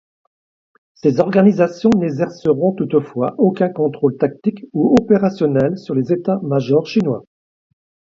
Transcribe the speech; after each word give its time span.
Ces 0.95 1.19
organisations 1.19 1.91
n'exerceront 1.99 2.71
toutefois 2.73 3.35
aucun 3.37 3.69
contrôle 3.69 4.17
tactique 4.17 4.65
ou 4.73 4.95
opérationnel 4.99 5.77
sur 5.77 5.93
les 5.93 6.11
états-majors 6.11 6.87
chinois. 6.87 7.21